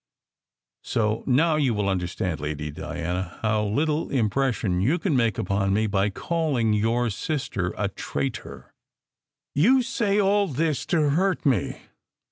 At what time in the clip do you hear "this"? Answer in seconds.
10.47-10.87